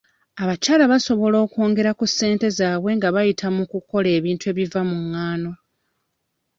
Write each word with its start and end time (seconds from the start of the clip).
Abakyala 0.43 0.83
basobola 0.93 1.37
okwongera 1.45 1.91
ku 1.99 2.05
ssente 2.09 2.47
zaabwe 2.57 2.91
nga 2.97 3.09
bayita 3.15 3.47
mu 3.55 3.63
kukola 3.71 4.07
ebintu 4.17 4.43
ebiva 4.51 4.81
mu 4.89 4.97
ngano. 5.07 5.51